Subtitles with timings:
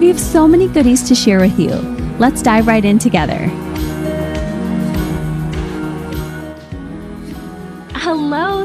[0.00, 1.70] We have so many goodies to share with you.
[2.18, 3.48] Let's dive right in together.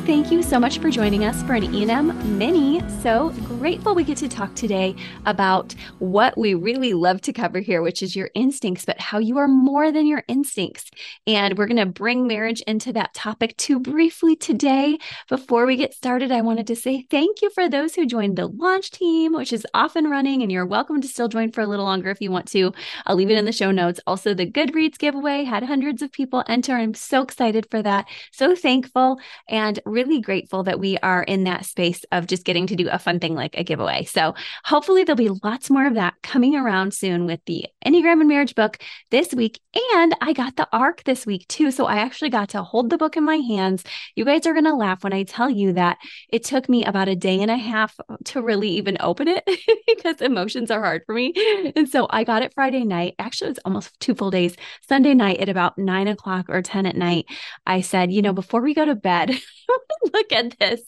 [0.05, 2.81] Thank you so much for joining us for an E&M mini.
[3.01, 7.81] So grateful we get to talk today about what we really love to cover here,
[7.81, 10.89] which is your instincts, but how you are more than your instincts.
[11.27, 14.97] And we're going to bring marriage into that topic too briefly today.
[15.27, 18.47] Before we get started, I wanted to say thank you for those who joined the
[18.47, 21.67] launch team, which is off and running, and you're welcome to still join for a
[21.67, 22.73] little longer if you want to.
[23.05, 23.99] I'll leave it in the show notes.
[24.07, 26.73] Also, the Goodreads giveaway had hundreds of people enter.
[26.73, 28.07] I'm so excited for that.
[28.31, 32.75] So thankful and really grateful that we are in that space of just getting to
[32.75, 34.05] do a fun thing like a giveaway.
[34.05, 38.27] So hopefully there'll be lots more of that coming around soon with the Enneagram and
[38.27, 38.77] Marriage book
[39.11, 39.59] this week.
[39.93, 41.71] And I got the ARC this week too.
[41.71, 43.83] So I actually got to hold the book in my hands.
[44.15, 45.97] You guys are going to laugh when I tell you that
[46.29, 49.43] it took me about a day and a half to really even open it
[49.87, 51.33] because emotions are hard for me.
[51.75, 53.15] And so I got it Friday night.
[53.19, 54.55] Actually, it was almost two full days.
[54.87, 57.25] Sunday night at about nine o'clock or 10 at night,
[57.65, 59.31] I said, you know, before we go to bed,
[59.79, 60.81] help look at this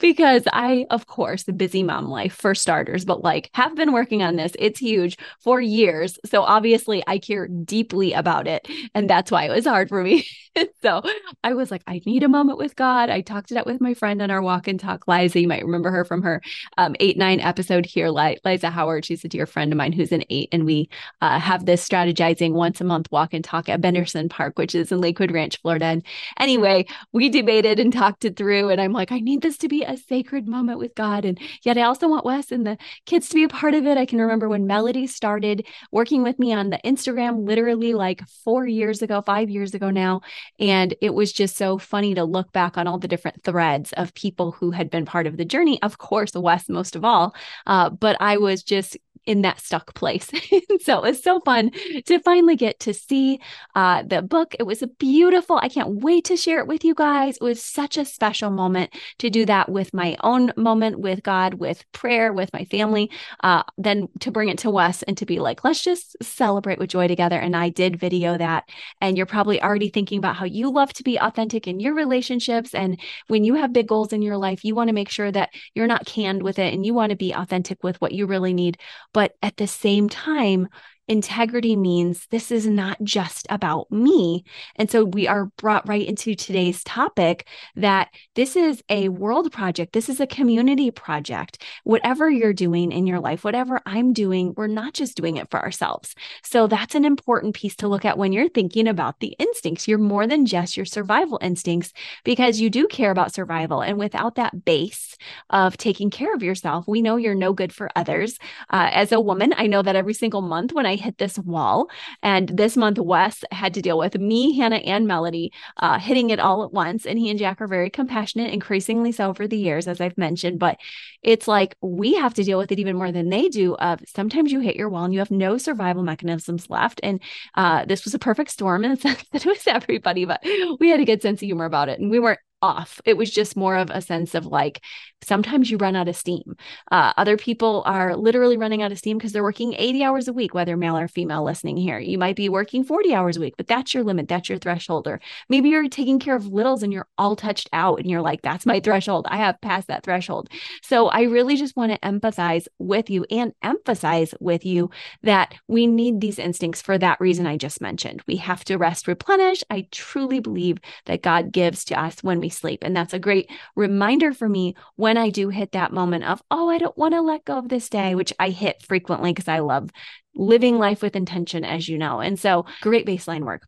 [0.00, 4.22] because I, of course, the busy mom life for starters, but like have been working
[4.22, 4.52] on this.
[4.58, 6.18] It's huge for years.
[6.24, 8.68] So obviously I care deeply about it.
[8.94, 10.26] And that's why it was hard for me.
[10.82, 11.02] so
[11.44, 13.10] I was like, I need a moment with God.
[13.10, 15.40] I talked it out with my friend on our walk and talk, Liza.
[15.40, 16.40] You might remember her from her
[16.78, 19.04] um, eight, nine episode here, Liza Howard.
[19.04, 20.48] She's a dear friend of mine who's an eight.
[20.52, 20.88] And we
[21.20, 24.90] uh, have this strategizing once a month walk and talk at Benderson Park, which is
[24.90, 25.86] in Lakewood Ranch, Florida.
[25.86, 26.02] And
[26.38, 28.45] anyway, we debated and talked it through.
[28.50, 31.24] And I'm like, I need this to be a sacred moment with God.
[31.24, 33.98] And yet I also want Wes and the kids to be a part of it.
[33.98, 38.66] I can remember when Melody started working with me on the Instagram literally like four
[38.66, 40.20] years ago, five years ago now.
[40.58, 44.14] And it was just so funny to look back on all the different threads of
[44.14, 45.80] people who had been part of the journey.
[45.82, 47.34] Of course, Wes most of all.
[47.66, 48.96] Uh, but I was just
[49.26, 50.30] in that stuck place.
[50.80, 51.70] so it was so fun
[52.06, 53.40] to finally get to see
[53.74, 54.54] uh, the book.
[54.58, 55.58] It was a beautiful.
[55.60, 57.36] I can't wait to share it with you guys.
[57.36, 61.54] It was such a special moment to do that with my own moment with God,
[61.54, 63.10] with prayer, with my family.
[63.42, 66.90] Uh, then to bring it to Wes and to be like, let's just celebrate with
[66.90, 67.38] joy together.
[67.38, 68.68] And I did video that.
[69.00, 72.74] And you're probably already thinking about how you love to be authentic in your relationships.
[72.74, 75.50] And when you have big goals in your life, you want to make sure that
[75.74, 78.54] you're not canned with it and you want to be authentic with what you really
[78.54, 78.78] need.
[79.16, 80.68] But at the same time,
[81.08, 84.44] integrity means this is not just about me.
[84.76, 87.46] And so we are brought right into today's topic
[87.76, 89.92] that this is a world project.
[89.92, 91.62] This is a community project.
[91.84, 95.60] Whatever you're doing in your life, whatever I'm doing, we're not just doing it for
[95.60, 96.14] ourselves.
[96.42, 99.86] So that's an important piece to look at when you're thinking about the instincts.
[99.86, 101.92] You're more than just your survival instincts
[102.24, 103.80] because you do care about survival.
[103.80, 105.16] And without that base
[105.50, 108.38] of taking care of yourself, we know you're no good for others.
[108.70, 111.88] Uh, as a woman, I know that every single month when I hit this wall.
[112.22, 116.40] And this month, Wes had to deal with me, Hannah, and Melody uh, hitting it
[116.40, 117.06] all at once.
[117.06, 120.58] And he and Jack are very compassionate, increasingly so over the years, as I've mentioned.
[120.58, 120.78] But
[121.22, 123.74] it's like we have to deal with it even more than they do.
[123.74, 127.00] Of sometimes you hit your wall and you have no survival mechanisms left.
[127.02, 127.20] And
[127.54, 130.42] uh, this was a perfect storm in the sense that it was everybody, but
[130.80, 132.00] we had a good sense of humor about it.
[132.00, 133.00] And we weren't off.
[133.04, 134.80] It was just more of a sense of like,
[135.22, 136.56] sometimes you run out of steam.
[136.90, 140.32] Uh, other people are literally running out of steam because they're working 80 hours a
[140.32, 141.98] week, whether male or female listening here.
[141.98, 144.28] You might be working 40 hours a week, but that's your limit.
[144.28, 145.06] That's your threshold.
[145.08, 148.42] Or maybe you're taking care of littles and you're all touched out and you're like,
[148.42, 149.26] that's my threshold.
[149.28, 150.48] I have passed that threshold.
[150.82, 154.90] So I really just want to empathize with you and emphasize with you
[155.22, 158.22] that we need these instincts for that reason I just mentioned.
[158.26, 159.62] We have to rest, replenish.
[159.70, 162.80] I truly believe that God gives to us when we sleep.
[162.82, 166.68] And that's a great reminder for me when I do hit that moment of, oh,
[166.68, 169.60] I don't want to let go of this day, which I hit frequently because I
[169.60, 169.90] love
[170.34, 172.20] living life with intention, as you know.
[172.20, 173.66] And so great baseline work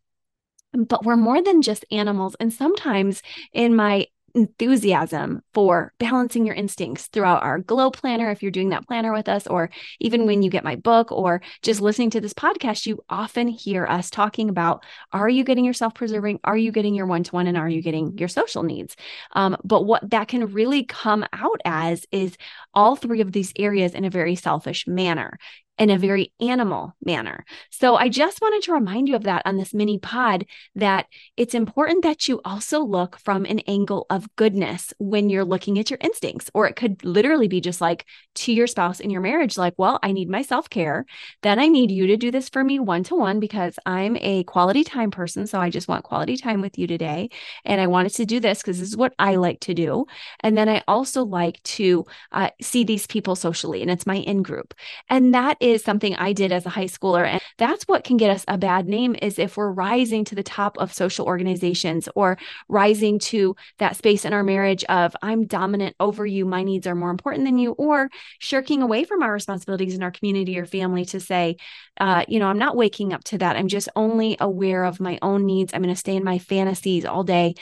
[0.73, 2.35] but we're more than just animals.
[2.39, 3.21] And sometimes
[3.53, 8.87] in my enthusiasm for balancing your instincts throughout our glow planner if you're doing that
[8.87, 12.33] planner with us or even when you get my book or just listening to this
[12.33, 16.95] podcast you often hear us talking about are you getting your self-preserving are you getting
[16.95, 18.95] your one-to-one and are you getting your social needs?
[19.33, 22.37] Um, but what that can really come out as is
[22.73, 25.37] all three of these areas in a very selfish manner
[25.79, 27.45] in a very animal manner.
[27.71, 30.45] So I just wanted to remind you of that on this mini pod
[30.75, 35.79] that it's important that you also look from an angle of goodness when you're looking
[35.79, 36.51] at your instincts.
[36.53, 38.05] Or it could literally be just like
[38.35, 41.05] to your spouse in your marriage, like, well, I need my self care.
[41.43, 44.43] Then I need you to do this for me one to one because I'm a
[44.43, 45.47] quality time person.
[45.47, 47.29] So I just want quality time with you today.
[47.63, 50.05] And I wanted to do this because this is what I like to do.
[50.41, 54.43] And then I also like to uh, see these people socially, and it's my in
[54.43, 54.73] group.
[55.09, 57.25] And that is is something I did as a high schooler.
[57.25, 60.43] And that's what can get us a bad name is if we're rising to the
[60.43, 62.37] top of social organizations or
[62.67, 66.95] rising to that space in our marriage of I'm dominant over you, my needs are
[66.95, 71.05] more important than you, or shirking away from our responsibilities in our community or family
[71.05, 71.57] to say,
[71.99, 73.55] uh, you know, I'm not waking up to that.
[73.55, 75.73] I'm just only aware of my own needs.
[75.73, 77.55] I'm going to stay in my fantasies all day.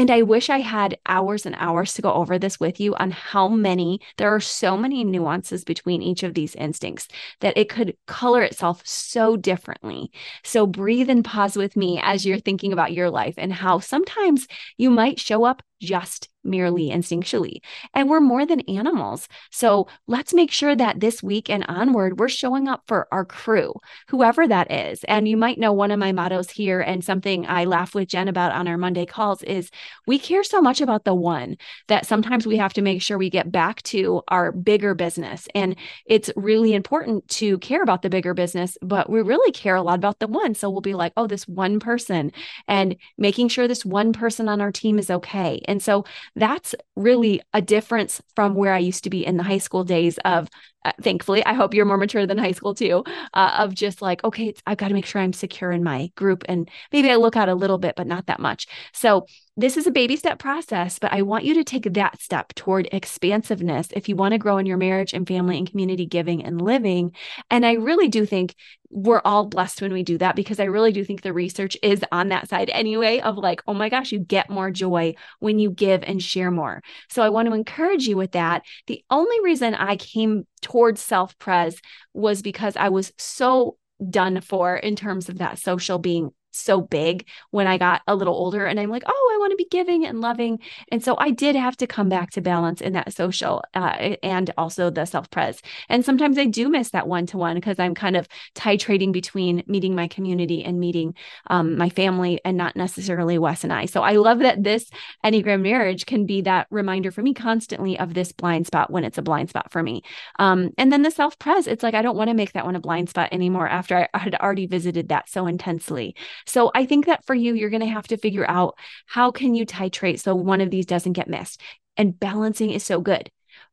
[0.00, 3.10] And I wish I had hours and hours to go over this with you on
[3.10, 7.06] how many, there are so many nuances between each of these instincts
[7.40, 10.10] that it could color itself so differently.
[10.42, 14.48] So breathe and pause with me as you're thinking about your life and how sometimes
[14.78, 17.60] you might show up just merely instinctually.
[17.94, 19.28] And we're more than animals.
[19.50, 23.74] So let's make sure that this week and onward, we're showing up for our crew,
[24.08, 25.04] whoever that is.
[25.04, 28.28] And you might know one of my mottos here, and something I laugh with Jen
[28.28, 29.70] about on our Monday calls is
[30.06, 31.56] we care so much about the one
[31.88, 35.48] that sometimes we have to make sure we get back to our bigger business.
[35.54, 35.76] And
[36.06, 39.98] it's really important to care about the bigger business, but we really care a lot
[39.98, 40.54] about the one.
[40.54, 42.32] So we'll be like, oh, this one person,
[42.66, 45.62] and making sure this one person on our team is okay.
[45.66, 46.04] And so
[46.36, 50.18] that's really a difference from where I used to be in the high school days
[50.24, 50.48] of
[50.84, 53.04] uh, thankfully i hope you're more mature than high school too
[53.34, 56.44] uh, of just like okay i've got to make sure i'm secure in my group
[56.48, 59.86] and maybe i look out a little bit but not that much so this is
[59.86, 64.08] a baby step process but i want you to take that step toward expansiveness if
[64.08, 67.12] you want to grow in your marriage and family and community giving and living
[67.50, 68.54] and i really do think
[68.90, 72.04] we're all blessed when we do that because I really do think the research is
[72.10, 75.70] on that side anyway of like, oh my gosh, you get more joy when you
[75.70, 76.82] give and share more.
[77.08, 78.64] So I want to encourage you with that.
[78.88, 81.80] The only reason I came towards self pres
[82.14, 83.76] was because I was so
[84.08, 88.34] done for in terms of that social being so big when I got a little
[88.34, 88.66] older.
[88.66, 90.58] And I'm like, oh, I want to be giving and loving.
[90.90, 94.52] And so I did have to come back to balance in that social uh, and
[94.56, 95.60] also the self pres.
[95.88, 99.62] And sometimes I do miss that one to one because I'm kind of titrating between
[99.66, 101.14] meeting my community and meeting
[101.48, 103.86] um, my family and not necessarily Wes and I.
[103.86, 104.90] So I love that this
[105.24, 109.18] Enneagram marriage can be that reminder for me constantly of this blind spot when it's
[109.18, 110.02] a blind spot for me.
[110.38, 112.76] Um, and then the self pres, it's like, I don't want to make that one
[112.76, 116.14] a blind spot anymore after I had already visited that so intensely.
[116.46, 118.76] So I think that for you, you're going to have to figure out
[119.06, 121.60] how can you titrate so one of these doesn't get missed.
[121.96, 123.30] And balancing is so good.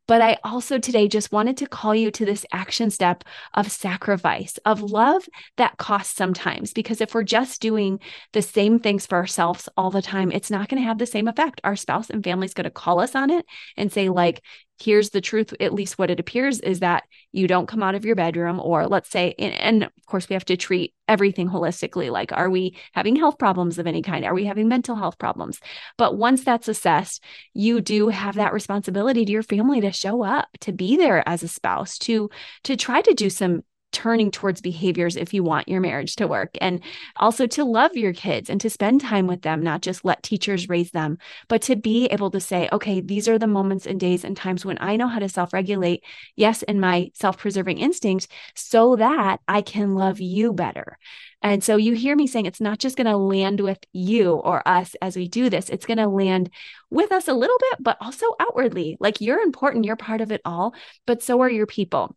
[0.07, 4.57] But I also today just wanted to call you to this action step of sacrifice,
[4.65, 5.27] of love
[5.57, 6.71] that costs sometimes.
[6.71, 7.99] Because if we're just doing
[8.31, 11.27] the same things for ourselves all the time, it's not going to have the same
[11.27, 11.59] effect.
[11.65, 14.41] Our spouse and family is going to call us on it and say, like,
[14.79, 18.05] here's the truth at least what it appears is that you don't come out of
[18.05, 22.31] your bedroom or let's say and, of course we have to treat everything holistically like
[22.31, 24.25] are we having health problems of any kind?
[24.25, 25.59] Are we having mental health problems?
[25.97, 30.47] But once that's assessed you do have that responsibility to your family to show up
[30.61, 32.29] to be there as a spouse to
[32.63, 33.63] to try to do some
[33.97, 36.83] turning towards behaviors if you want your marriage to work and
[37.15, 40.69] also to love your kids and to spend time with them not just let teachers
[40.69, 44.23] raise them but to be able to say okay these are the moments and days
[44.23, 46.03] and times when i know how to self-regulate
[46.35, 50.99] yes in my self-preserving instinct so that i can love you better
[51.41, 54.67] and so you hear me saying it's not just going to land with you or
[54.67, 56.49] us as we do this, it's going to land
[56.89, 58.97] with us a little bit, but also outwardly.
[58.99, 60.73] Like you're important, you're part of it all,
[61.05, 62.15] but so are your people.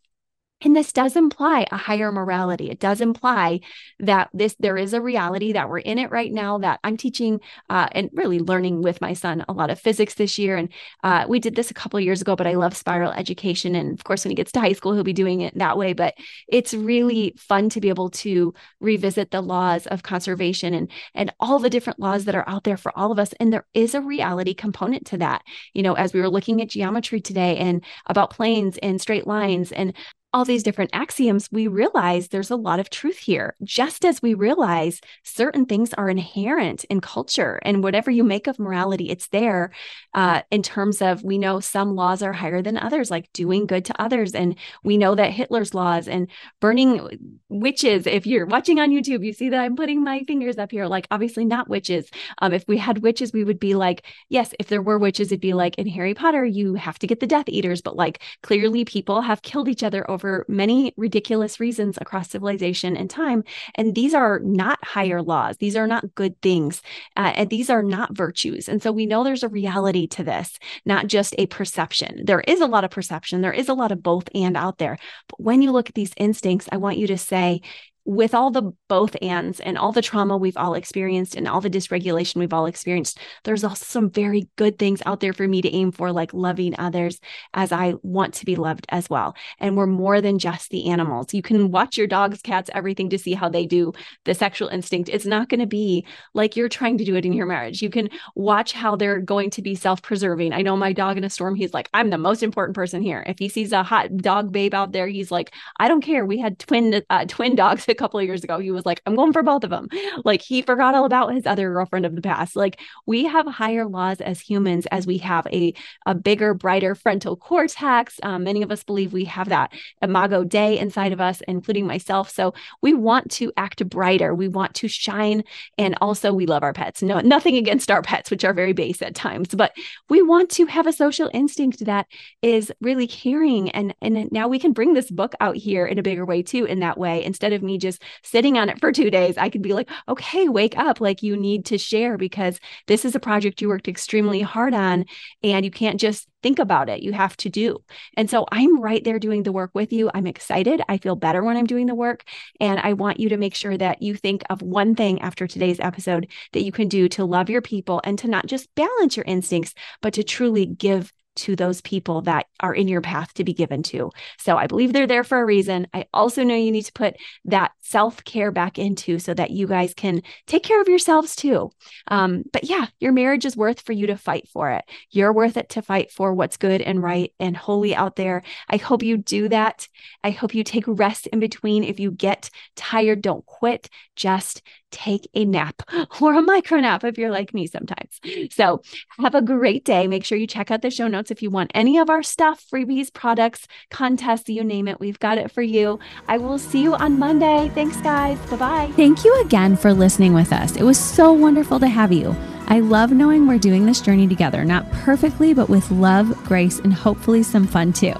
[0.62, 2.70] And this does imply a higher morality.
[2.70, 3.60] It does imply
[3.98, 6.58] that this there is a reality that we're in it right now.
[6.58, 7.40] That I'm teaching
[7.70, 10.68] uh, and really learning with my son a lot of physics this year, and
[11.02, 12.36] uh, we did this a couple years ago.
[12.36, 15.02] But I love spiral education, and of course, when he gets to high school, he'll
[15.02, 15.94] be doing it that way.
[15.94, 16.14] But
[16.46, 21.58] it's really fun to be able to revisit the laws of conservation and and all
[21.58, 23.32] the different laws that are out there for all of us.
[23.40, 25.42] And there is a reality component to that.
[25.72, 29.72] You know, as we were looking at geometry today and about planes and straight lines
[29.72, 29.94] and
[30.32, 33.56] all these different axioms, we realize there's a lot of truth here.
[33.64, 38.58] Just as we realize certain things are inherent in culture and whatever you make of
[38.58, 39.72] morality, it's there
[40.14, 43.84] uh, in terms of we know some laws are higher than others, like doing good
[43.86, 44.34] to others.
[44.34, 46.28] And we know that Hitler's laws and
[46.60, 50.70] burning witches, if you're watching on YouTube, you see that I'm putting my fingers up
[50.70, 52.08] here, like obviously not witches.
[52.38, 55.40] Um, if we had witches, we would be like, yes, if there were witches, it'd
[55.40, 58.84] be like in Harry Potter, you have to get the Death Eaters, but like clearly
[58.84, 63.44] people have killed each other over for many ridiculous reasons across civilization and time.
[63.74, 65.56] And these are not higher laws.
[65.56, 66.82] These are not good things.
[67.16, 68.68] Uh, and these are not virtues.
[68.68, 72.24] And so we know there's a reality to this, not just a perception.
[72.24, 74.98] There is a lot of perception, there is a lot of both and out there.
[75.28, 77.62] But when you look at these instincts, I want you to say,
[78.04, 81.70] with all the both ands and all the trauma we've all experienced and all the
[81.70, 85.72] dysregulation we've all experienced, there's also some very good things out there for me to
[85.74, 87.20] aim for, like loving others
[87.54, 89.34] as I want to be loved as well.
[89.58, 91.34] And we're more than just the animals.
[91.34, 93.92] You can watch your dogs, cats, everything to see how they do
[94.24, 95.10] the sexual instinct.
[95.12, 97.82] It's not going to be like you're trying to do it in your marriage.
[97.82, 100.52] You can watch how they're going to be self preserving.
[100.52, 103.22] I know my dog in a storm, he's like, I'm the most important person here.
[103.26, 106.24] If he sees a hot dog babe out there, he's like, I don't care.
[106.24, 108.58] We had twin uh, twin dogs a couple of years ago.
[108.58, 109.88] He was like, I'm going for both of them.
[110.24, 112.56] Like he forgot all about his other girlfriend of the past.
[112.56, 115.74] Like we have higher laws as humans as we have a,
[116.06, 118.18] a bigger, brighter frontal cortex.
[118.22, 122.30] Um, many of us believe we have that imago Dei inside of us, including myself.
[122.30, 124.34] So we want to act brighter.
[124.34, 125.44] We want to shine.
[125.78, 127.02] And also we love our pets.
[127.02, 129.72] No, nothing against our pets, which are very base at times, but
[130.08, 132.06] we want to have a social instinct that
[132.42, 133.70] is really caring.
[133.70, 136.64] And, and now we can bring this book out here in a bigger way too,
[136.64, 139.62] in that way, instead of me just sitting on it for two days, I could
[139.62, 141.00] be like, okay, wake up.
[141.00, 145.04] Like you need to share because this is a project you worked extremely hard on
[145.42, 147.02] and you can't just think about it.
[147.02, 147.82] You have to do.
[148.16, 150.10] And so I'm right there doing the work with you.
[150.14, 150.80] I'm excited.
[150.88, 152.24] I feel better when I'm doing the work.
[152.60, 155.80] And I want you to make sure that you think of one thing after today's
[155.80, 159.24] episode that you can do to love your people and to not just balance your
[159.26, 163.52] instincts, but to truly give to those people that are in your path to be
[163.52, 164.10] given to.
[164.38, 165.86] So I believe they're there for a reason.
[165.92, 167.16] I also know you need to put
[167.46, 171.70] that self care back into so that you guys can take care of yourselves too.
[172.08, 174.84] Um, but yeah, your marriage is worth for you to fight for it.
[175.10, 178.42] You're worth it to fight for what's good and right and holy out there.
[178.68, 179.88] I hope you do that.
[180.22, 181.84] I hope you take rest in between.
[181.84, 183.88] If you get tired, don't quit.
[184.16, 185.82] Just take a nap
[186.20, 188.20] or a micro nap if you're like me sometimes.
[188.50, 188.82] So
[189.18, 190.06] have a great day.
[190.06, 192.64] Make sure you check out the show notes if you want any of our stuff,
[192.72, 195.00] freebies, products, contests, you name it.
[195.00, 195.98] We've got it for you.
[196.28, 197.70] I will see you on Monday.
[197.74, 198.38] Thanks, guys.
[198.50, 198.92] Bye bye.
[198.96, 200.76] Thank you again for listening with us.
[200.76, 202.34] It was so wonderful to have you.
[202.66, 206.94] I love knowing we're doing this journey together, not perfectly, but with love, grace, and
[206.94, 208.14] hopefully some fun too.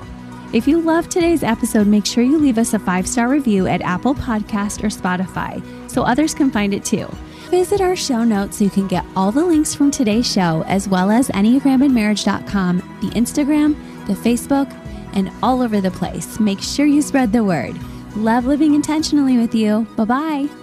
[0.53, 3.83] If you loved today's episode, make sure you leave us a five star review at
[3.83, 7.07] Apple Podcast or Spotify so others can find it too.
[7.51, 10.89] Visit our show notes so you can get all the links from today's show, as
[10.89, 13.77] well as EnneagramandMarriage.com, the Instagram,
[14.07, 14.73] the Facebook,
[15.15, 16.39] and all over the place.
[16.41, 17.77] Make sure you spread the word.
[18.17, 19.87] Love living intentionally with you.
[19.97, 20.60] Bye bye.